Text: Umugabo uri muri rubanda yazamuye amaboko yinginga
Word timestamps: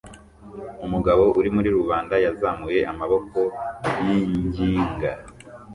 Umugabo 0.85 1.23
uri 1.39 1.49
muri 1.55 1.69
rubanda 1.77 2.15
yazamuye 2.25 2.79
amaboko 2.91 3.37
yinginga 4.05 5.11